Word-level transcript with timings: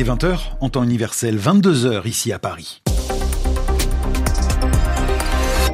Il 0.00 0.08
est 0.08 0.10
20h 0.10 0.38
en 0.62 0.70
temps 0.70 0.82
universel, 0.82 1.38
22h 1.38 2.08
ici 2.08 2.32
à 2.32 2.38
Paris. 2.38 2.80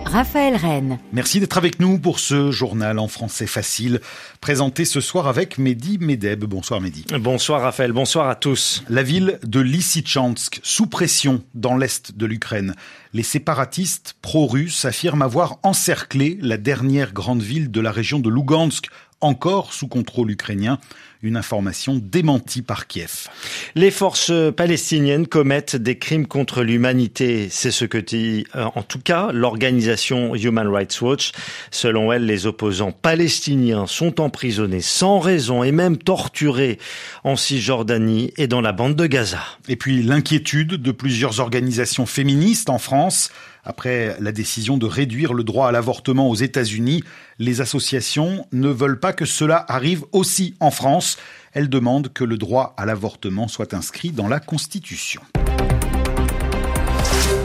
Raphaël 0.04 0.56
Rennes. 0.56 0.98
Merci 1.12 1.38
d'être 1.38 1.56
avec 1.56 1.78
nous 1.78 2.00
pour 2.00 2.18
ce 2.18 2.50
journal 2.50 2.98
en 2.98 3.06
français 3.06 3.46
facile, 3.46 4.00
présenté 4.40 4.84
ce 4.84 5.00
soir 5.00 5.28
avec 5.28 5.58
Mehdi 5.58 5.98
Medeb. 5.98 6.44
Bonsoir 6.44 6.80
Mehdi. 6.80 7.04
Bonsoir 7.20 7.62
Raphaël, 7.62 7.92
bonsoir 7.92 8.28
à 8.28 8.34
tous. 8.34 8.82
La 8.88 9.04
ville 9.04 9.38
de 9.44 9.60
Lysychansk, 9.60 10.58
sous 10.64 10.88
pression 10.88 11.44
dans 11.54 11.76
l'est 11.76 12.16
de 12.16 12.26
l'Ukraine. 12.26 12.74
Les 13.12 13.22
séparatistes 13.22 14.16
pro-russes 14.22 14.86
affirment 14.86 15.22
avoir 15.22 15.60
encerclé 15.62 16.36
la 16.40 16.56
dernière 16.56 17.12
grande 17.12 17.42
ville 17.42 17.70
de 17.70 17.80
la 17.80 17.92
région 17.92 18.18
de 18.18 18.28
Lugansk, 18.28 18.88
encore 19.20 19.72
sous 19.72 19.88
contrôle 19.88 20.30
ukrainien. 20.30 20.78
Une 21.22 21.36
information 21.36 22.00
démentie 22.02 22.62
par 22.62 22.86
Kiev. 22.86 23.28
Les 23.74 23.90
forces 23.90 24.32
palestiniennes 24.56 25.26
commettent 25.26 25.76
des 25.76 25.98
crimes 25.98 26.26
contre 26.26 26.62
l'humanité. 26.62 27.48
C'est 27.50 27.70
ce 27.70 27.84
que 27.84 27.98
dit 27.98 28.46
euh, 28.54 28.64
en 28.74 28.82
tout 28.82 29.00
cas 29.00 29.30
l'organisation 29.32 30.34
Human 30.34 30.68
Rights 30.68 31.00
Watch. 31.00 31.32
Selon 31.70 32.12
elle, 32.12 32.26
les 32.26 32.46
opposants 32.46 32.92
palestiniens 32.92 33.86
sont 33.86 34.20
emprisonnés 34.20 34.80
sans 34.80 35.18
raison 35.18 35.62
et 35.62 35.72
même 35.72 35.96
torturés 35.96 36.78
en 37.24 37.36
Cisjordanie 37.36 38.32
et 38.36 38.46
dans 38.46 38.60
la 38.60 38.72
bande 38.72 38.94
de 38.94 39.06
Gaza. 39.06 39.42
Et 39.68 39.76
puis 39.76 40.02
l'inquiétude 40.02 40.74
de 40.74 40.92
plusieurs 40.92 41.40
organisations 41.40 42.06
féministes 42.06 42.70
en 42.70 42.78
France 42.78 43.30
après 43.66 44.16
la 44.20 44.30
décision 44.30 44.78
de 44.78 44.86
réduire 44.86 45.34
le 45.34 45.42
droit 45.42 45.68
à 45.68 45.72
l'avortement 45.72 46.30
aux 46.30 46.36
États-Unis, 46.36 47.02
les 47.40 47.60
associations 47.60 48.46
ne 48.52 48.68
veulent 48.68 49.00
pas 49.00 49.12
que 49.12 49.24
cela 49.24 49.66
arrive 49.68 50.04
aussi 50.12 50.54
en 50.60 50.70
France. 50.70 51.18
Elles 51.56 51.70
demandent 51.70 52.12
que 52.12 52.22
le 52.22 52.36
droit 52.36 52.74
à 52.76 52.84
l'avortement 52.84 53.48
soit 53.48 53.72
inscrit 53.72 54.10
dans 54.10 54.28
la 54.28 54.40
Constitution. 54.40 55.22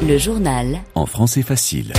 Le 0.05 0.17
journal. 0.17 0.81
En 0.95 1.05
français 1.05 1.43
facile. 1.43 1.93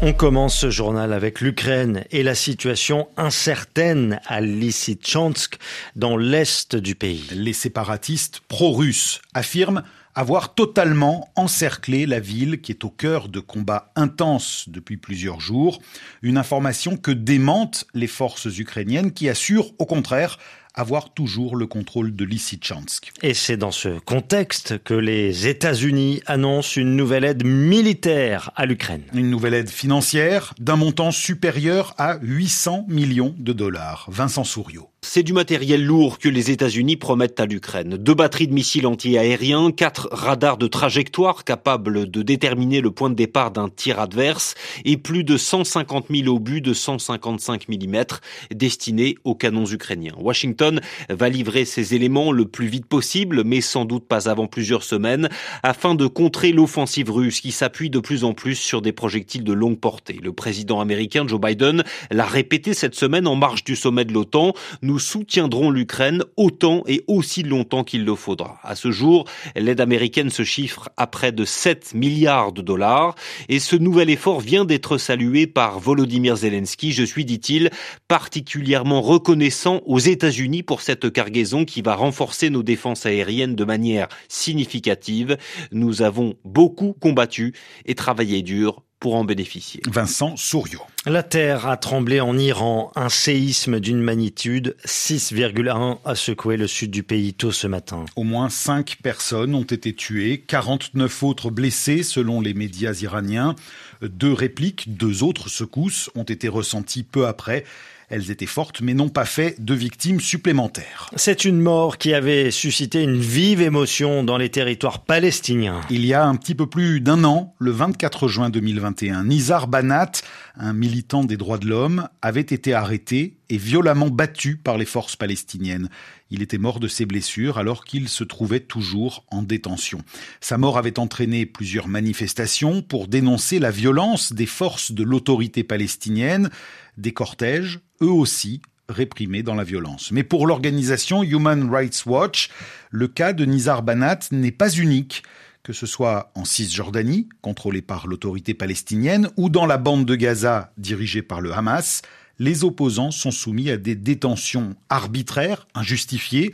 On 0.00 0.14
commence 0.14 0.56
ce 0.56 0.70
journal 0.70 1.12
avec 1.12 1.42
l'Ukraine 1.42 2.04
et 2.10 2.22
la 2.22 2.34
situation 2.34 3.06
incertaine 3.18 4.18
à 4.24 4.40
Lysychansk, 4.40 5.58
dans 5.94 6.16
l'est 6.16 6.74
du 6.74 6.94
pays. 6.94 7.26
Les 7.32 7.52
séparatistes 7.52 8.40
pro-russes 8.48 9.20
affirment 9.34 9.82
avoir 10.14 10.54
totalement 10.54 11.30
encerclé 11.36 12.06
la 12.06 12.18
ville 12.18 12.62
qui 12.62 12.72
est 12.72 12.84
au 12.84 12.90
cœur 12.90 13.28
de 13.28 13.40
combats 13.40 13.92
intenses 13.94 14.64
depuis 14.68 14.96
plusieurs 14.96 15.40
jours. 15.40 15.80
Une 16.22 16.38
information 16.38 16.96
que 16.96 17.10
démentent 17.10 17.86
les 17.92 18.06
forces 18.06 18.46
ukrainiennes 18.58 19.12
qui 19.12 19.28
assurent 19.28 19.70
au 19.78 19.84
contraire 19.84 20.38
avoir 20.78 21.10
toujours 21.10 21.56
le 21.56 21.66
contrôle 21.66 22.14
de 22.14 22.24
Lysychansk. 22.24 23.10
Et 23.22 23.34
c'est 23.34 23.56
dans 23.56 23.72
ce 23.72 23.98
contexte 23.98 24.82
que 24.84 24.94
les 24.94 25.48
États-Unis 25.48 26.22
annoncent 26.26 26.80
une 26.80 26.94
nouvelle 26.94 27.24
aide 27.24 27.44
militaire 27.44 28.52
à 28.54 28.64
l'Ukraine. 28.64 29.02
Une 29.12 29.28
nouvelle 29.28 29.54
aide 29.54 29.70
financière 29.70 30.54
d'un 30.60 30.76
montant 30.76 31.10
supérieur 31.10 31.94
à 31.98 32.18
800 32.22 32.86
millions 32.88 33.34
de 33.38 33.52
dollars. 33.52 34.06
Vincent 34.08 34.44
Souriau. 34.44 34.88
C'est 35.00 35.22
du 35.22 35.32
matériel 35.32 35.84
lourd 35.84 36.18
que 36.18 36.28
les 36.28 36.50
États-Unis 36.50 36.96
promettent 36.96 37.40
à 37.40 37.46
l'Ukraine. 37.46 37.96
Deux 37.96 38.14
batteries 38.14 38.48
de 38.48 38.52
missiles 38.52 38.86
anti-aériens, 38.86 39.70
quatre 39.70 40.08
radars 40.12 40.58
de 40.58 40.66
trajectoire 40.66 41.44
capables 41.44 42.10
de 42.10 42.22
déterminer 42.22 42.80
le 42.80 42.90
point 42.90 43.08
de 43.08 43.14
départ 43.14 43.52
d'un 43.52 43.68
tir 43.68 44.00
adverse 44.00 44.54
et 44.84 44.96
plus 44.96 45.24
de 45.24 45.36
150 45.36 46.06
000 46.10 46.34
obus 46.34 46.60
de 46.60 46.74
155 46.74 47.68
mm 47.68 48.04
destinés 48.52 49.14
aux 49.24 49.36
canons 49.36 49.66
ukrainiens. 49.66 50.14
Washington 50.18 50.67
va 51.08 51.28
livrer 51.28 51.64
ces 51.64 51.94
éléments 51.94 52.32
le 52.32 52.44
plus 52.46 52.66
vite 52.66 52.86
possible, 52.86 53.42
mais 53.44 53.60
sans 53.60 53.84
doute 53.84 54.06
pas 54.06 54.28
avant 54.28 54.46
plusieurs 54.46 54.82
semaines, 54.82 55.28
afin 55.62 55.94
de 55.94 56.06
contrer 56.06 56.52
l'offensive 56.52 57.10
russe 57.10 57.40
qui 57.40 57.52
s'appuie 57.52 57.90
de 57.90 57.98
plus 57.98 58.24
en 58.24 58.34
plus 58.34 58.54
sur 58.54 58.82
des 58.82 58.92
projectiles 58.92 59.44
de 59.44 59.52
longue 59.52 59.78
portée. 59.78 60.18
Le 60.22 60.32
président 60.32 60.80
américain 60.80 61.26
Joe 61.26 61.40
Biden 61.40 61.84
l'a 62.10 62.26
répété 62.26 62.74
cette 62.74 62.94
semaine 62.94 63.26
en 63.26 63.36
marge 63.36 63.64
du 63.64 63.76
sommet 63.76 64.04
de 64.04 64.12
l'OTAN 64.12 64.54
nous 64.82 64.98
soutiendrons 64.98 65.70
l'Ukraine 65.70 66.22
autant 66.36 66.82
et 66.86 67.04
aussi 67.06 67.42
longtemps 67.42 67.84
qu'il 67.84 68.04
le 68.04 68.14
faudra. 68.14 68.58
À 68.62 68.74
ce 68.74 68.90
jour, 68.90 69.24
l'aide 69.56 69.80
américaine 69.80 70.30
se 70.30 70.44
chiffre 70.44 70.88
à 70.96 71.06
près 71.06 71.32
de 71.32 71.44
7 71.44 71.94
milliards 71.94 72.52
de 72.52 72.62
dollars 72.62 73.14
et 73.48 73.58
ce 73.58 73.76
nouvel 73.76 74.10
effort 74.10 74.40
vient 74.40 74.64
d'être 74.64 74.98
salué 74.98 75.46
par 75.46 75.78
Volodymyr 75.78 76.36
Zelensky. 76.36 76.92
Je 76.92 77.04
suis, 77.04 77.24
dit-il, 77.24 77.70
particulièrement 78.08 79.00
reconnaissant 79.00 79.82
aux 79.86 79.98
États-Unis 79.98 80.47
pour 80.62 80.80
cette 80.80 81.12
cargaison 81.12 81.64
qui 81.64 81.82
va 81.82 81.94
renforcer 81.94 82.50
nos 82.50 82.62
défenses 82.62 83.06
aériennes 83.06 83.54
de 83.54 83.64
manière 83.64 84.08
significative. 84.28 85.36
Nous 85.72 86.02
avons 86.02 86.34
beaucoup 86.44 86.94
combattu 86.98 87.54
et 87.86 87.94
travaillé 87.94 88.42
dur 88.42 88.82
pour 89.00 89.14
en 89.14 89.24
bénéficier. 89.24 89.80
Vincent 89.88 90.36
Souriau. 90.36 90.80
La 91.06 91.22
terre 91.22 91.66
a 91.66 91.76
tremblé 91.76 92.20
en 92.20 92.36
Iran. 92.36 92.90
Un 92.96 93.08
séisme 93.08 93.80
d'une 93.80 94.00
magnitude 94.00 94.76
6,1 94.84 95.98
a 96.04 96.14
secoué 96.14 96.56
le 96.56 96.66
sud 96.66 96.90
du 96.90 97.02
pays 97.02 97.32
tôt 97.34 97.52
ce 97.52 97.66
matin. 97.66 98.04
Au 98.16 98.24
moins 98.24 98.48
5 98.48 98.98
personnes 99.02 99.54
ont 99.54 99.62
été 99.62 99.94
tuées, 99.94 100.42
49 100.46 101.22
autres 101.22 101.50
blessées 101.50 102.02
selon 102.02 102.40
les 102.40 102.54
médias 102.54 102.98
iraniens. 103.00 103.54
Deux 104.02 104.32
répliques, 104.32 104.96
deux 104.96 105.22
autres 105.22 105.48
secousses 105.48 106.10
ont 106.14 106.24
été 106.24 106.48
ressenties 106.48 107.04
peu 107.04 107.26
après. 107.26 107.64
Elles 108.10 108.30
étaient 108.30 108.46
fortes, 108.46 108.80
mais 108.80 108.94
n'ont 108.94 109.08
pas 109.08 109.24
fait 109.24 109.56
de 109.58 109.74
victimes 109.74 110.20
supplémentaires. 110.20 111.10
C'est 111.16 111.44
une 111.44 111.60
mort 111.60 111.98
qui 111.98 112.14
avait 112.14 112.50
suscité 112.50 113.02
une 113.02 113.20
vive 113.20 113.60
émotion 113.60 114.24
dans 114.24 114.38
les 114.38 114.48
territoires 114.48 115.00
palestiniens. 115.00 115.80
Il 115.90 116.06
y 116.06 116.14
a 116.14 116.24
un 116.24 116.34
petit 116.36 116.54
peu 116.54 116.66
plus 116.66 117.00
d'un 117.00 117.24
an, 117.24 117.54
le 117.58 117.70
24 117.70 118.28
juin 118.28 118.50
2021, 118.50 119.24
Nizar 119.24 119.68
Banat, 119.68 120.12
un 120.56 120.72
militant 120.72 121.24
des 121.24 121.36
droits 121.36 121.58
de 121.58 121.66
l'homme, 121.66 122.08
avait 122.22 122.40
été 122.40 122.74
arrêté 122.74 123.37
et 123.50 123.56
violemment 123.56 124.08
battu 124.08 124.56
par 124.56 124.78
les 124.78 124.84
forces 124.84 125.16
palestiniennes. 125.16 125.88
Il 126.30 126.42
était 126.42 126.58
mort 126.58 126.80
de 126.80 126.88
ses 126.88 127.06
blessures 127.06 127.58
alors 127.58 127.84
qu'il 127.84 128.08
se 128.08 128.24
trouvait 128.24 128.60
toujours 128.60 129.24
en 129.30 129.42
détention. 129.42 130.00
Sa 130.40 130.58
mort 130.58 130.78
avait 130.78 130.98
entraîné 130.98 131.46
plusieurs 131.46 131.88
manifestations 131.88 132.82
pour 132.82 133.08
dénoncer 133.08 133.58
la 133.58 133.70
violence 133.70 134.32
des 134.32 134.46
forces 134.46 134.92
de 134.92 135.02
l'autorité 135.02 135.64
palestinienne, 135.64 136.50
des 136.96 137.12
cortèges, 137.12 137.80
eux 138.02 138.10
aussi, 138.10 138.60
réprimés 138.88 139.42
dans 139.42 139.54
la 139.54 139.64
violence. 139.64 140.12
Mais 140.12 140.22
pour 140.22 140.46
l'organisation 140.46 141.22
Human 141.22 141.70
Rights 141.70 142.04
Watch, 142.06 142.50
le 142.90 143.08
cas 143.08 143.32
de 143.32 143.44
Nizar 143.44 143.82
Banat 143.82 144.20
n'est 144.30 144.50
pas 144.50 144.70
unique 144.70 145.22
que 145.68 145.74
ce 145.74 145.84
soit 145.84 146.32
en 146.34 146.46
Cisjordanie, 146.46 147.28
contrôlée 147.42 147.82
par 147.82 148.06
l'autorité 148.06 148.54
palestinienne, 148.54 149.28
ou 149.36 149.50
dans 149.50 149.66
la 149.66 149.76
bande 149.76 150.06
de 150.06 150.14
Gaza, 150.14 150.72
dirigée 150.78 151.20
par 151.20 151.42
le 151.42 151.52
Hamas, 151.52 152.00
les 152.38 152.64
opposants 152.64 153.10
sont 153.10 153.30
soumis 153.30 153.70
à 153.70 153.76
des 153.76 153.94
détentions 153.94 154.76
arbitraires, 154.88 155.66
injustifiées, 155.74 156.52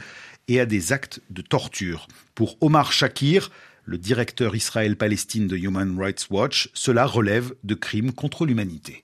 et 0.48 0.60
à 0.60 0.66
des 0.66 0.92
actes 0.92 1.20
de 1.30 1.42
torture. 1.42 2.06
Pour 2.34 2.56
Omar 2.60 2.92
Shakir, 2.92 3.50
le 3.84 3.98
directeur 3.98 4.56
Israël-Palestine 4.56 5.46
de 5.46 5.56
Human 5.56 5.98
Rights 5.98 6.26
Watch, 6.30 6.70
cela 6.74 7.06
relève 7.06 7.54
de 7.64 7.74
crimes 7.74 8.12
contre 8.12 8.46
l'humanité. 8.46 9.03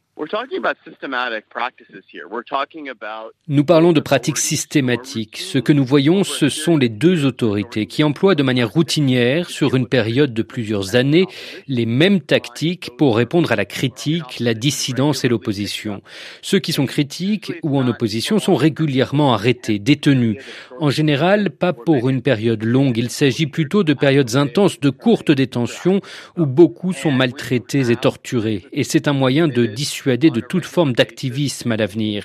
Nous 3.48 3.64
parlons 3.64 3.92
de 3.92 4.00
pratiques 4.00 4.36
systématiques. 4.36 5.38
Ce 5.38 5.58
que 5.58 5.72
nous 5.72 5.84
voyons, 5.84 6.24
ce 6.24 6.50
sont 6.50 6.76
les 6.76 6.90
deux 6.90 7.24
autorités 7.24 7.86
qui 7.86 8.04
emploient 8.04 8.34
de 8.34 8.42
manière 8.42 8.70
routinière, 8.70 9.48
sur 9.48 9.74
une 9.74 9.86
période 9.86 10.34
de 10.34 10.42
plusieurs 10.42 10.94
années, 10.94 11.26
les 11.68 11.86
mêmes 11.86 12.20
tactiques 12.20 12.90
pour 12.98 13.16
répondre 13.16 13.50
à 13.50 13.56
la 13.56 13.64
critique, 13.64 14.40
la 14.40 14.52
dissidence 14.52 15.24
et 15.24 15.28
l'opposition. 15.28 16.02
Ceux 16.42 16.58
qui 16.58 16.72
sont 16.72 16.86
critiques 16.86 17.52
ou 17.62 17.78
en 17.78 17.88
opposition 17.88 18.38
sont 18.38 18.56
régulièrement 18.56 19.32
arrêtés, 19.32 19.78
détenus. 19.78 20.36
En 20.80 20.90
général, 20.90 21.50
pas 21.50 21.72
pour 21.72 22.10
une 22.10 22.20
période 22.20 22.64
longue. 22.64 22.98
Il 22.98 23.08
s'agit 23.08 23.46
plutôt 23.46 23.84
de 23.84 23.94
périodes 23.94 24.36
intenses 24.36 24.80
de 24.80 24.90
courte 24.90 25.30
détention 25.30 26.00
où 26.36 26.44
beaucoup 26.44 26.92
sont 26.92 27.12
maltraités 27.12 27.90
et 27.90 27.96
torturés. 27.96 28.66
Et 28.72 28.84
c'est 28.84 29.08
un 29.08 29.14
moyen 29.14 29.48
de 29.48 29.64
dissuader 29.64 30.09
de 30.16 30.40
toute 30.40 30.64
forme 30.64 30.92
d'activisme 30.92 31.72
à 31.72 31.76
l'avenir. 31.76 32.24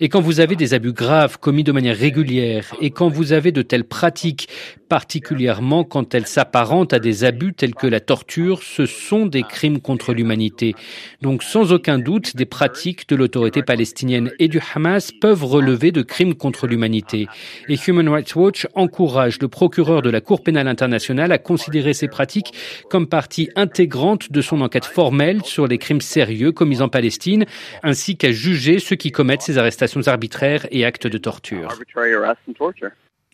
Et 0.00 0.08
quand 0.08 0.20
vous 0.20 0.40
avez 0.40 0.56
des 0.56 0.74
abus 0.74 0.92
graves 0.92 1.38
commis 1.38 1.64
de 1.64 1.72
manière 1.72 1.96
régulière, 1.96 2.74
et 2.80 2.90
quand 2.90 3.08
vous 3.08 3.32
avez 3.32 3.52
de 3.52 3.62
telles 3.62 3.84
pratiques, 3.84 4.48
particulièrement 4.88 5.84
quand 5.84 6.14
elles 6.14 6.26
s'apparentent 6.26 6.92
à 6.92 6.98
des 6.98 7.24
abus 7.24 7.54
tels 7.54 7.74
que 7.74 7.86
la 7.86 8.00
torture, 8.00 8.62
ce 8.62 8.86
sont 8.86 9.26
des 9.26 9.42
crimes 9.42 9.80
contre 9.80 10.12
l'humanité. 10.12 10.74
Donc 11.22 11.42
sans 11.42 11.72
aucun 11.72 11.98
doute, 11.98 12.36
des 12.36 12.44
pratiques 12.44 13.08
de 13.08 13.16
l'autorité 13.16 13.62
palestinienne 13.62 14.30
et 14.38 14.48
du 14.48 14.60
Hamas 14.74 15.12
peuvent 15.12 15.44
relever 15.44 15.92
de 15.92 16.02
crimes 16.02 16.34
contre 16.34 16.66
l'humanité. 16.66 17.26
Et 17.68 17.76
Human 17.86 18.08
Rights 18.08 18.34
Watch 18.36 18.66
encourage 18.74 19.38
le 19.40 19.48
procureur 19.48 20.02
de 20.02 20.10
la 20.10 20.20
Cour 20.20 20.42
pénale 20.42 20.68
internationale 20.68 21.32
à 21.32 21.38
considérer 21.38 21.94
ces 21.94 22.08
pratiques 22.08 22.52
comme 22.90 23.06
partie 23.06 23.48
intégrante 23.56 24.30
de 24.30 24.40
son 24.40 24.60
enquête 24.60 24.84
formelle 24.84 25.44
sur 25.44 25.66
les 25.66 25.78
crimes 25.78 26.00
sérieux 26.00 26.52
commis 26.52 26.80
en 26.82 26.88
Palestine, 26.88 27.44
ainsi 27.82 28.16
qu'à 28.16 28.30
juger 28.30 28.78
ceux 28.78 28.96
qui 28.96 29.10
commettent 29.10 29.42
ces 29.42 29.58
arrestations 29.58 29.85
arbitraires 30.06 30.66
et 30.70 30.84
actes 30.84 31.06
de 31.06 31.18
torture. 31.18 31.68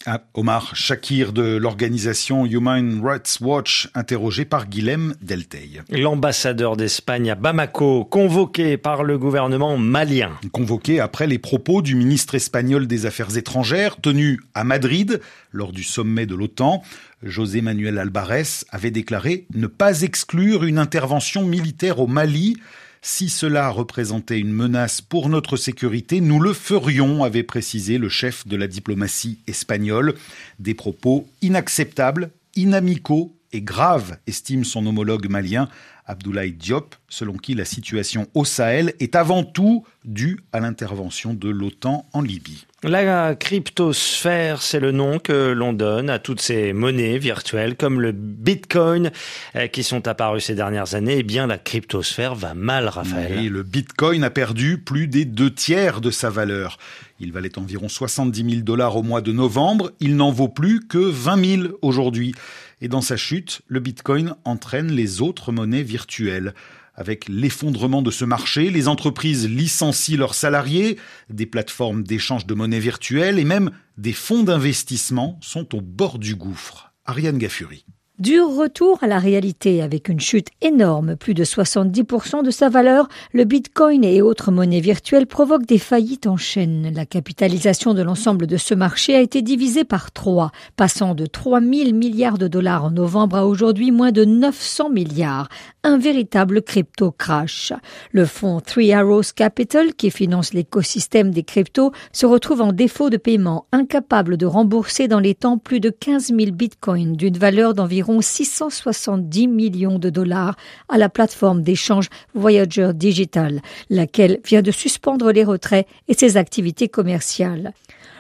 Ah, 0.05 0.21
Omar 0.35 0.75
Shakir 0.75 1.33
de 1.33 1.57
l'organisation 1.57 2.45
Human 2.45 3.01
Rights 3.05 3.39
Watch, 3.41 3.89
interrogé 3.95 4.45
par 4.45 4.67
Guilhem 4.67 5.15
Delteil. 5.23 5.83
L'ambassadeur 5.91 6.77
d'Espagne 6.77 7.31
à 7.31 7.37
Bamako, 7.37 8.05
convoqué 8.05 8.77
par 8.77 9.05
le 9.05 9.17
gouvernement 9.17 9.79
malien. 9.79 10.33
Convoqué 10.51 10.99
après 10.99 11.29
les 11.29 11.39
propos 11.39 11.83
du 11.83 11.95
ministre 11.95 12.35
espagnol 12.35 12.89
des 12.89 13.07
Affaires 13.07 13.37
étrangères 13.37 13.97
tenu 14.01 14.41
à 14.55 14.65
Madrid 14.65 15.21
lors 15.53 15.71
du 15.71 15.85
sommet 15.85 16.27
de 16.27 16.35
l'OTAN. 16.35 16.83
José 17.23 17.61
Manuel 17.61 17.97
Alvarez 17.97 18.65
avait 18.73 18.91
déclaré 18.91 19.47
ne 19.55 19.69
pas 19.69 20.03
exclure 20.03 20.65
une 20.65 20.79
intervention 20.79 21.45
militaire 21.45 22.01
au 22.01 22.09
Mali 22.09 22.57
si 23.05 23.29
cela 23.29 23.69
représentait 23.69 24.39
une 24.39 24.53
menace 24.53 25.01
pour 25.01 25.29
notre 25.29 25.57
sécurité, 25.57 26.21
nous 26.21 26.39
le 26.39 26.53
ferions, 26.53 27.25
avait 27.25 27.43
précisé 27.43 27.99
le 27.99 28.09
chef 28.09 28.47
de 28.47 28.57
la 28.57 28.69
diplomatie 28.69 29.41
espagnole. 29.49 30.15
Des 30.61 30.75
propos 30.75 31.29
inacceptables, 31.43 32.31
inamicaux 32.55 33.35
et 33.53 33.63
graves, 33.63 34.17
estime 34.27 34.65
son 34.65 34.87
homologue 34.87 35.29
malien 35.29 35.69
Abdoulaye 36.07 36.53
Diop, 36.53 36.95
selon 37.09 37.35
qui 37.35 37.55
la 37.55 37.65
situation 37.65 38.27
au 38.35 38.45
Sahel 38.45 38.95
est 38.99 39.15
avant 39.15 39.45
tout 39.45 39.85
due 40.05 40.41
à 40.53 40.59
l'intervention 40.61 41.33
de 41.33 41.49
l'OTAN 41.49 42.07
en 42.13 42.23
Libye. 42.23 42.67
La 42.83 43.37
cryptosphère, 43.37 44.61
c'est 44.61 44.81
le 44.81 44.91
nom 44.91 45.21
que 45.21 45.53
l'on 45.53 45.73
donne 45.73 46.11
à 46.11 46.19
toutes 46.19 46.41
ces 46.41 46.73
monnaies 46.73 47.19
virtuelles 47.19 47.77
comme 47.77 48.01
le 48.01 48.11
Bitcoin 48.11 49.13
euh, 49.55 49.69
qui 49.69 49.85
sont 49.85 50.09
apparues 50.09 50.41
ces 50.41 50.57
dernières 50.57 50.97
années. 50.97 51.19
Eh 51.19 51.23
bien, 51.23 51.47
la 51.47 51.59
cryptosphère 51.59 52.35
va 52.35 52.55
mal, 52.55 52.89
Raphaël. 52.89 53.49
le 53.49 53.63
Bitcoin 53.63 54.25
a 54.25 54.31
perdu 54.31 54.79
plus 54.79 55.07
des 55.07 55.25
deux 55.25 55.55
tiers 55.55 56.01
de 56.01 56.11
sa 56.11 56.29
valeur. 56.29 56.79
Il 57.21 57.31
valait 57.31 57.57
environ 57.57 57.89
70 57.89 58.51
000 58.51 58.63
dollars 58.63 58.97
au 58.97 59.05
mois 59.05 59.21
de 59.21 59.31
novembre. 59.31 59.93
Il 60.01 60.17
n'en 60.17 60.33
vaut 60.33 60.49
plus 60.49 60.81
que 60.81 60.99
20 60.99 61.45
000 61.63 61.79
aujourd'hui. 61.83 62.35
Et 62.83 62.89
dans 62.89 63.01
sa 63.01 63.17
chute, 63.17 63.63
le 63.69 63.79
Bitcoin 63.79 64.35
entraîne 64.45 64.91
les 64.91 65.23
autres 65.23 65.53
monnaies 65.53 65.85
virtuelles. 65.85 66.53
Avec 66.97 67.29
l'effondrement 67.29 68.03
de 68.03 68.11
ce 68.11 68.25
marché, 68.25 68.71
les 68.71 68.89
entreprises 68.89 69.49
licencient 69.49 70.19
leurs 70.19 70.35
salariés, 70.35 70.99
des 71.31 71.47
plateformes 71.47 72.03
d'échange 72.03 72.45
de 72.45 72.55
monnaie 72.55 72.81
virtuelle 72.81 73.39
et 73.39 73.45
même 73.45 73.71
des 73.99 74.13
fonds 74.13 74.43
d'investissement 74.43 75.39
sont 75.41 75.77
au 75.77 75.81
bord 75.81 76.19
du 76.19 76.35
gouffre. 76.35 76.93
Ariane 77.05 77.39
Gaffuri. 77.39 77.87
Dur 78.19 78.55
retour 78.55 78.99
à 79.01 79.07
la 79.07 79.19
réalité 79.19 79.81
avec 79.81 80.11
une 80.11 80.21
chute 80.21 80.49
énorme, 80.61 81.17
plus 81.17 81.33
de 81.33 81.45
70% 81.45 82.45
de 82.45 82.51
sa 82.51 82.69
valeur, 82.69 83.09
le 83.33 83.45
bitcoin 83.45 84.05
et 84.05 84.21
autres 84.21 84.53
monnaies 84.53 84.81
virtuelles 84.81 85.27
provoquent 85.27 85.65
des 85.65 85.79
faillites 85.79 86.27
en 86.27 86.37
chaîne. 86.37 86.93
La 86.95 87.07
capitalisation 87.07 87.95
de 87.95 88.03
l'ensemble 88.03 88.47
de 88.47 88.59
ce 88.59 88.75
marché 88.75 89.17
a 89.17 89.23
été 89.23 89.41
divisée 89.41 89.85
par 89.85 90.13
trois, 90.13 90.53
passant 90.77 91.15
de 91.15 91.25
3 91.25 91.63
000 91.63 91.95
milliards 91.95 92.37
de 92.37 92.49
dollars 92.49 92.85
en 92.85 92.91
novembre 92.91 93.37
à 93.37 93.47
aujourd'hui 93.47 93.91
moins 93.91 94.13
de 94.13 94.27
900 94.27 94.91
milliards. 94.91 95.49
Un 95.83 95.97
véritable 95.97 96.63
crypto 96.63 97.13
crash. 97.13 97.73
Le 98.13 98.27
fonds 98.27 98.61
Three 98.61 98.93
Arrows 98.93 99.33
Capital, 99.35 99.95
qui 99.95 100.11
finance 100.11 100.53
l'écosystème 100.53 101.31
des 101.31 101.43
cryptos, 101.43 101.93
se 102.13 102.27
retrouve 102.27 102.61
en 102.61 102.73
défaut 102.73 103.09
de 103.09 103.17
paiement, 103.17 103.67
incapable 103.73 104.37
de 104.37 104.47
rembourser 104.47 105.09
dans 105.09 105.19
les 105.19 105.35
temps 105.35 105.57
plus 105.57 105.81
de 105.81 105.89
15 105.89 106.27
000 106.27 106.53
bitcoins 106.53 107.17
d'une 107.17 107.39
valeur 107.39 107.73
d'environ 107.73 108.02
670 108.21 109.49
millions 109.49 109.99
de 109.99 110.11
dollars 110.11 110.57
à 110.89 110.99
la 110.99 111.09
plateforme 111.09 111.63
d'échange 111.63 112.09
Voyager 112.35 112.93
Digital, 112.95 113.61
laquelle 113.91 114.41
vient 114.45 114.63
de 114.63 114.71
suspendre 114.71 115.33
les 115.33 115.45
retraits 115.45 115.87
et 116.09 116.15
ses 116.15 116.37
activités 116.37 116.89
commerciales. 116.89 117.73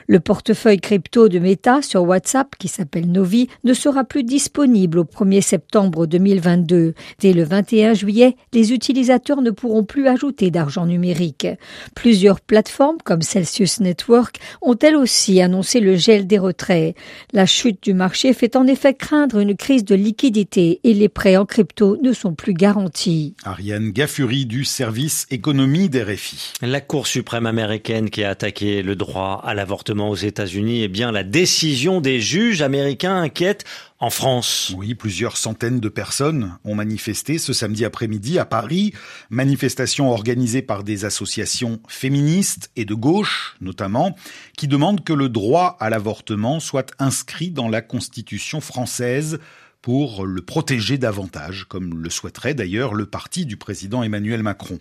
Le 0.06 0.20
portefeuille 0.20 0.80
crypto 0.80 1.28
de 1.28 1.38
Meta 1.38 1.82
sur 1.82 2.02
WhatsApp, 2.02 2.56
qui 2.58 2.68
s'appelle 2.68 3.10
Novi, 3.10 3.48
ne 3.64 3.74
sera 3.74 4.04
plus 4.04 4.24
disponible 4.24 4.98
au 4.98 5.04
1er 5.04 5.40
septembre 5.40 6.06
2022. 6.06 6.94
Dès 7.20 7.32
le 7.32 7.44
21 7.44 7.94
juillet, 7.94 8.36
les 8.52 8.72
utilisateurs 8.72 9.42
ne 9.42 9.50
pourront 9.50 9.84
plus 9.84 10.08
ajouter 10.08 10.50
d'argent 10.50 10.86
numérique. 10.86 11.46
Plusieurs 11.94 12.40
plateformes, 12.40 12.98
comme 13.04 13.22
Celsius 13.22 13.80
Network, 13.80 14.38
ont 14.60 14.76
elles 14.80 14.96
aussi 14.96 15.40
annoncé 15.40 15.80
le 15.80 15.96
gel 15.96 16.26
des 16.26 16.38
retraits. 16.38 16.96
La 17.32 17.46
chute 17.46 17.82
du 17.82 17.94
marché 17.94 18.32
fait 18.32 18.56
en 18.56 18.66
effet 18.66 18.94
craindre 18.94 19.38
une 19.38 19.56
crise 19.56 19.84
de 19.84 19.94
liquidité 19.94 20.80
et 20.84 20.94
les 20.94 21.08
prêts 21.08 21.36
en 21.36 21.46
crypto 21.46 21.96
ne 22.02 22.12
sont 22.12 22.34
plus 22.34 22.54
garantis. 22.54 23.34
Ariane 23.44 23.90
Gaffuri 23.90 24.46
du 24.46 24.64
service 24.64 25.26
économie 25.30 25.88
des 25.88 26.02
RFI. 26.02 26.52
La 26.62 26.80
Cour 26.80 27.06
suprême 27.06 27.46
américaine 27.46 28.10
qui 28.10 28.24
a 28.24 28.30
attaqué 28.30 28.82
le 28.82 28.96
droit 28.96 29.40
à 29.44 29.54
l'avortement 29.54 29.91
aux 30.00 30.16
États-Unis, 30.16 30.82
eh 30.82 30.88
bien 30.88 31.12
la 31.12 31.24
décision 31.24 32.00
des 32.00 32.20
juges 32.20 32.62
américains 32.62 33.16
inquiète 33.16 33.64
en 33.98 34.10
France. 34.10 34.72
Oui, 34.76 34.94
plusieurs 34.94 35.36
centaines 35.36 35.78
de 35.78 35.88
personnes 35.88 36.56
ont 36.64 36.74
manifesté 36.74 37.38
ce 37.38 37.52
samedi 37.52 37.84
après-midi 37.84 38.38
à 38.38 38.44
Paris, 38.44 38.92
manifestation 39.30 40.10
organisée 40.10 40.62
par 40.62 40.82
des 40.82 41.04
associations 41.04 41.80
féministes 41.88 42.70
et 42.74 42.84
de 42.84 42.94
gauche 42.94 43.56
notamment, 43.60 44.16
qui 44.56 44.66
demandent 44.66 45.04
que 45.04 45.12
le 45.12 45.28
droit 45.28 45.76
à 45.78 45.88
l'avortement 45.88 46.58
soit 46.58 46.90
inscrit 46.98 47.50
dans 47.50 47.68
la 47.68 47.80
Constitution 47.80 48.60
française 48.60 49.38
pour 49.82 50.24
le 50.24 50.40
protéger 50.40 50.96
davantage, 50.96 51.66
comme 51.68 52.02
le 52.02 52.08
souhaiterait 52.08 52.54
d'ailleurs 52.54 52.94
le 52.94 53.04
parti 53.04 53.44
du 53.44 53.56
président 53.56 54.02
Emmanuel 54.02 54.42
Macron. 54.42 54.78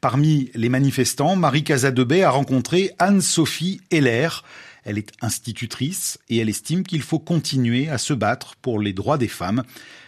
Parmi 0.00 0.50
les 0.54 0.68
manifestants, 0.68 1.36
Marie 1.36 1.64
Casadebet 1.64 2.22
a 2.22 2.30
rencontré 2.30 2.92
Anne-Sophie 2.98 3.80
Heller. 3.90 4.44
Elle 4.84 4.98
est 4.98 5.12
institutrice 5.22 6.18
et 6.28 6.38
elle 6.38 6.50
estime 6.50 6.82
qu'il 6.84 7.02
faut 7.02 7.18
continuer 7.18 7.88
à 7.88 7.98
se 7.98 8.12
battre 8.12 8.56
pour 8.56 8.78
les 8.78 8.92
droits 8.92 9.18
des 9.18 9.28
femmes. 9.28 9.62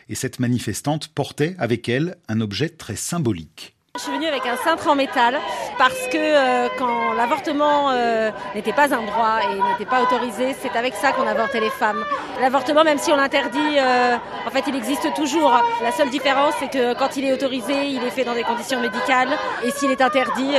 Et 0.08 0.14
cette 0.14 0.38
manifestante 0.40 1.08
portait 1.08 1.56
avec 1.58 1.88
elle 1.88 2.16
un 2.28 2.40
objet 2.40 2.68
très 2.68 2.96
symbolique. 2.96 3.74
Je 3.96 4.02
suis 4.02 4.10
venue 4.10 4.26
avec 4.26 4.44
un 4.44 4.56
cintre 4.56 4.88
en 4.88 4.96
métal 4.96 5.38
parce 5.78 6.08
que 6.10 6.16
euh, 6.18 6.68
quand 6.80 7.12
l'avortement 7.12 7.92
euh, 7.92 8.32
n'était 8.52 8.72
pas 8.72 8.92
un 8.92 9.02
droit 9.02 9.38
et 9.44 9.54
n'était 9.54 9.88
pas 9.88 10.02
autorisé, 10.02 10.52
c'est 10.60 10.76
avec 10.76 10.94
ça 10.94 11.12
qu'on 11.12 11.24
avortait 11.24 11.60
les 11.60 11.70
femmes. 11.70 12.04
L'avortement, 12.40 12.82
même 12.82 12.98
si 12.98 13.12
on 13.12 13.16
l'interdit, 13.16 13.78
euh, 13.78 14.16
en 14.44 14.50
fait, 14.50 14.64
il 14.66 14.74
existe 14.74 15.14
toujours. 15.14 15.52
La 15.80 15.92
seule 15.92 16.10
différence, 16.10 16.54
c'est 16.58 16.72
que 16.72 16.94
quand 16.94 17.16
il 17.16 17.24
est 17.24 17.32
autorisé, 17.32 17.86
il 17.86 18.02
est 18.02 18.10
fait 18.10 18.24
dans 18.24 18.34
des 18.34 18.42
conditions 18.42 18.80
médicales 18.80 19.38
et 19.62 19.70
s'il 19.70 19.92
est 19.92 20.00
interdit, 20.00 20.54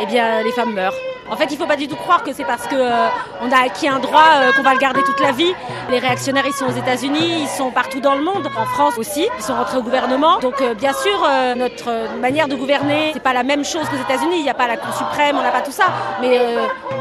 eh 0.00 0.06
bien, 0.06 0.42
les 0.42 0.50
femmes 0.50 0.74
meurent. 0.74 1.05
En 1.28 1.36
fait, 1.36 1.46
il 1.46 1.54
ne 1.54 1.58
faut 1.58 1.66
pas 1.66 1.76
du 1.76 1.88
tout 1.88 1.96
croire 1.96 2.22
que 2.22 2.32
c'est 2.32 2.44
parce 2.44 2.66
qu'on 2.68 2.76
euh, 2.76 3.08
a 3.50 3.64
acquis 3.64 3.88
un 3.88 3.98
droit 3.98 4.22
euh, 4.36 4.52
qu'on 4.52 4.62
va 4.62 4.74
le 4.74 4.78
garder 4.78 5.02
toute 5.02 5.20
la 5.20 5.32
vie. 5.32 5.52
Les 5.90 5.98
réactionnaires, 5.98 6.46
ils 6.46 6.52
sont 6.52 6.66
aux 6.66 6.76
États-Unis, 6.76 7.42
ils 7.42 7.48
sont 7.48 7.70
partout 7.70 8.00
dans 8.00 8.14
le 8.14 8.22
monde, 8.22 8.48
en 8.56 8.64
France 8.66 8.96
aussi. 8.96 9.28
Ils 9.36 9.42
sont 9.42 9.54
rentrés 9.54 9.78
au 9.78 9.82
gouvernement. 9.82 10.38
Donc, 10.38 10.60
euh, 10.60 10.74
bien 10.74 10.92
sûr, 10.92 11.26
notre 11.56 12.18
manière 12.20 12.48
de 12.48 12.54
gouverner, 12.54 13.10
c'est 13.12 13.22
pas 13.22 13.32
la 13.32 13.42
même 13.42 13.64
chose 13.64 13.88
qu'aux 13.88 13.96
États-Unis. 13.96 14.36
Il 14.38 14.42
n'y 14.42 14.50
a 14.50 14.54
pas 14.54 14.68
la 14.68 14.76
Cour 14.76 14.94
suprême, 14.94 15.36
on 15.38 15.42
n'a 15.42 15.50
pas 15.50 15.62
tout 15.62 15.72
ça. 15.72 15.86
Mais 16.20 16.38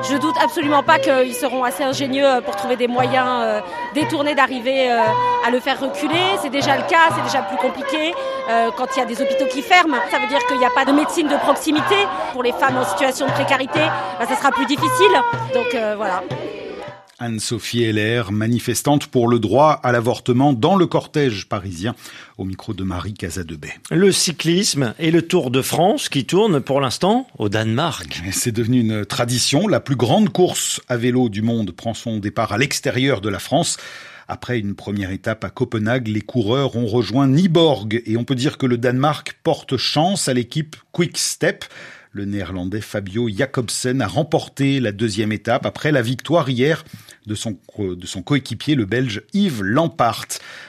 je 0.10 0.18
doute 0.18 0.36
absolument 0.44 0.84
pas 0.84 0.98
qu'ils 1.00 1.36
seront 1.36 1.64
assez 1.64 1.84
ingénieux 1.84 2.42
pour 2.44 2.56
trouver 2.56 2.76
des 2.76 2.88
moyens 2.88 3.62
détournés 3.94 4.36
d'arriver 4.36 4.90
à 4.90 5.52
le 5.52 5.60
faire 5.60 5.80
reculer. 5.80 6.38
C'est 6.42 6.50
déjà 6.50 6.78
le 6.78 6.84
cas, 6.84 7.10
c'est 7.16 7.24
déjà 7.24 7.44
plus 7.44 7.58
compliqué. 7.58 8.14
Quand 8.78 8.88
il 8.96 9.00
y 9.00 9.02
a 9.02 9.06
des 9.06 9.22
hôpitaux 9.22 9.48
qui 9.52 9.62
ferment, 9.62 9.98
ça 10.12 10.20
veut 10.20 10.28
dire 10.28 10.46
qu'il 10.48 10.58
n'y 10.58 10.66
a 10.66 10.70
pas 10.70 10.86
de 10.86 10.92
médecine 10.92 11.28
de 11.28 11.38
proximité 11.38 11.96
pour 12.32 12.44
les 12.44 12.52
femmes 12.52 12.78
en 12.78 12.86
situation 12.86 13.26
de 13.28 13.32
précarité. 13.32 13.80
Bah, 14.20 14.26
ça 14.28 14.36
sera 14.36 14.52
plus 14.52 14.66
difficile. 14.66 15.14
Donc 15.54 15.74
euh, 15.74 15.96
voilà. 15.98 16.24
Anne-Sophie 17.18 17.84
Heller, 17.84 18.32
manifestante 18.32 19.08
pour 19.08 19.30
le 19.30 19.40
droit 19.40 19.80
à 19.84 19.94
l'avortement 19.94 20.52
dans 20.52 20.76
le 20.76 20.86
cortège 20.86 21.48
parisien, 21.48 21.96
au 22.38 22.44
micro 22.44 22.74
de 22.74 22.84
Marie 22.84 23.14
Casadebet. 23.14 23.74
Le 23.90 24.12
cyclisme 24.12 24.94
et 25.00 25.12
le 25.12 25.22
Tour 25.22 25.50
de 25.50 25.62
France 25.62 26.10
qui 26.10 26.26
tourne 26.26 26.60
pour 26.60 26.82
l'instant 26.82 27.28
au 27.38 27.48
Danemark. 27.48 28.22
C'est 28.34 28.52
devenu 28.52 28.82
une 28.82 29.06
tradition. 29.06 29.68
La 29.68 29.80
plus 29.80 29.96
grande 29.96 30.30
course 30.30 30.82
à 30.90 30.98
vélo 30.98 31.30
du 31.30 31.42
monde 31.42 31.72
prend 31.72 31.94
son 31.94 32.18
départ 32.18 32.52
à 32.52 32.58
l'extérieur 32.58 33.22
de 33.22 33.30
la 33.30 33.40
France. 33.40 33.78
Après 34.28 34.58
une 34.58 34.76
première 34.76 35.12
étape 35.12 35.44
à 35.44 35.50
Copenhague, 35.50 36.08
les 36.08 36.22
coureurs 36.22 36.76
ont 36.76 36.88
rejoint 36.88 37.28
Niborg 37.28 38.02
et 38.06 38.18
on 38.18 38.24
peut 38.24 38.36
dire 38.36 38.58
que 38.58 38.66
le 38.66 38.78
Danemark 38.78 39.38
porte 39.44 39.78
chance 39.78 40.28
à 40.28 40.34
l'équipe 40.34 40.76
Quick 40.92 41.18
Step. 41.18 41.66
Le 42.16 42.24
néerlandais 42.24 42.80
Fabio 42.80 43.28
Jacobsen 43.28 44.02
a 44.02 44.08
remporté 44.08 44.80
la 44.80 44.94
deuxième 44.94 45.34
étape 45.34 45.66
après 45.66 45.92
la 45.92 46.02
victoire 46.02 46.50
hier 46.50 46.86
de 47.28 47.36
son, 47.36 47.58
de 47.78 48.06
son 48.06 48.22
coéquipier, 48.22 48.76
le 48.76 48.86
belge 48.86 49.24
Yves 49.34 49.62
Lampart. 49.62 50.28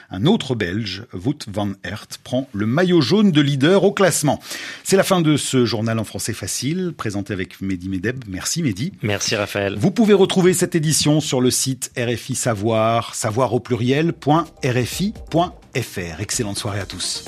Un 0.09 0.25
autre 0.25 0.55
belge, 0.55 1.05
Wout 1.13 1.39
van 1.47 1.71
Aert, 1.85 2.07
prend 2.25 2.49
le 2.51 2.65
maillot 2.65 2.99
jaune 2.99 3.31
de 3.31 3.39
leader 3.39 3.85
au 3.85 3.93
classement. 3.93 4.41
C'est 4.83 4.97
la 4.97 5.03
fin 5.03 5.21
de 5.21 5.37
ce 5.37 5.63
journal 5.63 5.99
en 5.99 6.03
français 6.03 6.33
facile, 6.33 6.91
présenté 6.97 7.31
avec 7.31 7.61
Mehdi 7.61 7.87
Medeb. 7.87 8.25
Merci 8.27 8.61
Mehdi. 8.61 8.91
Merci 9.01 9.37
Raphaël. 9.37 9.77
Vous 9.79 9.91
pouvez 9.91 10.13
retrouver 10.13 10.51
cette 10.51 10.75
édition 10.75 11.21
sur 11.21 11.39
le 11.39 11.49
site 11.49 11.93
RFI 11.97 12.35
Savoir, 12.35 13.15
savoir 13.15 13.53
au 13.53 13.61
pluriel, 13.61 14.13
.rfi.fr. 14.65 16.19
Excellente 16.19 16.57
soirée 16.57 16.81
à 16.81 16.85
tous. 16.85 17.23